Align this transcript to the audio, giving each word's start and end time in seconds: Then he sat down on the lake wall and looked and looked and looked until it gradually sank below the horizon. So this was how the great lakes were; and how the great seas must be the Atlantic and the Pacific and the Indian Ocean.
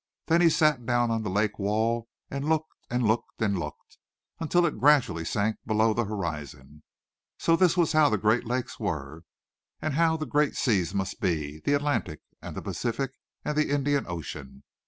Then 0.25 0.41
he 0.41 0.49
sat 0.49 0.83
down 0.83 1.11
on 1.11 1.21
the 1.21 1.29
lake 1.29 1.59
wall 1.59 2.07
and 2.31 2.49
looked 2.49 2.73
and 2.89 3.05
looked 3.07 3.39
and 3.39 3.59
looked 3.59 3.99
until 4.39 4.65
it 4.65 4.79
gradually 4.79 5.23
sank 5.23 5.57
below 5.63 5.93
the 5.93 6.05
horizon. 6.05 6.81
So 7.37 7.55
this 7.55 7.77
was 7.77 7.91
how 7.91 8.09
the 8.09 8.17
great 8.17 8.43
lakes 8.47 8.79
were; 8.79 9.21
and 9.79 9.93
how 9.93 10.17
the 10.17 10.25
great 10.25 10.55
seas 10.55 10.95
must 10.95 11.21
be 11.21 11.59
the 11.59 11.73
Atlantic 11.73 12.21
and 12.41 12.55
the 12.57 12.63
Pacific 12.63 13.11
and 13.45 13.55
the 13.55 13.69
Indian 13.69 14.07
Ocean. 14.07 14.63